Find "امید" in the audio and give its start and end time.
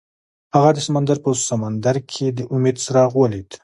2.53-2.75